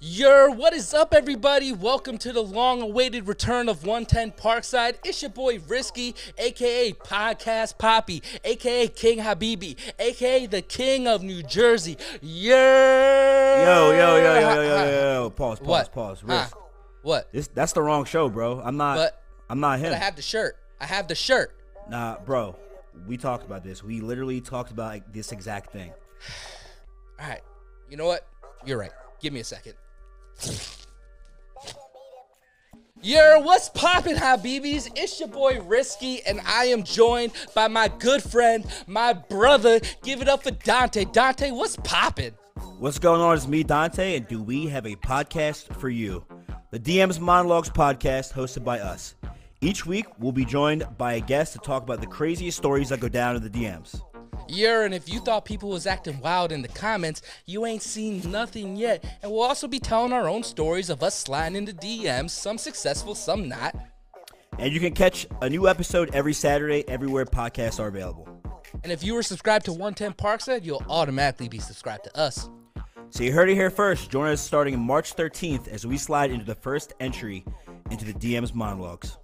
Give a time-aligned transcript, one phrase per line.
[0.00, 1.72] Yer, what is up, everybody?
[1.72, 4.96] Welcome to the long awaited return of 110 Parkside.
[5.02, 11.42] It's your boy Rizky, aka Podcast Poppy, aka King Habibi, aka the King of New
[11.42, 11.96] Jersey.
[12.20, 13.64] Yer!
[13.64, 15.30] Yo, yo, yo, yo, yo, yo, yo, yo.
[15.30, 15.92] Pause, pause, What?
[15.92, 16.22] pause.
[16.26, 16.46] Huh?
[17.02, 17.32] What?
[17.32, 18.60] This that's the wrong show, bro.
[18.62, 19.90] I'm not But- I'm not him.
[19.92, 20.56] But I have the shirt.
[20.80, 21.54] I have the shirt.
[21.88, 22.56] nah, bro.
[23.06, 23.82] We talked about this.
[23.82, 25.92] We literally talked about like, this exact thing.
[27.20, 27.40] All right.
[27.88, 28.26] You know what?
[28.66, 28.92] You're right.
[29.24, 29.72] Give me a second.
[33.00, 34.92] Yo, what's poppin', Habibis?
[34.96, 39.80] It's your boy Rizky, and I am joined by my good friend, my brother.
[40.02, 41.06] Give it up for Dante.
[41.06, 42.34] Dante, what's poppin'?
[42.78, 43.34] What's going on?
[43.34, 46.22] It's me, Dante, and do we have a podcast for you?
[46.70, 49.14] The DM's Monologues podcast hosted by us.
[49.62, 53.00] Each week, we'll be joined by a guest to talk about the craziest stories that
[53.00, 54.02] go down in the DMs.
[54.48, 58.30] Yeah, and if you thought people was acting wild in the comments, you ain't seen
[58.30, 59.04] nothing yet.
[59.22, 63.14] And we'll also be telling our own stories of us sliding into DMs, some successful,
[63.14, 63.74] some not.
[64.58, 68.28] And you can catch a new episode every Saturday everywhere podcasts are available.
[68.82, 72.48] And if you were subscribed to 110 Parkside, you'll automatically be subscribed to us.
[73.10, 74.10] So you heard it here first.
[74.10, 77.44] Join us starting March 13th as we slide into the first entry
[77.90, 79.18] into the DM's monologues.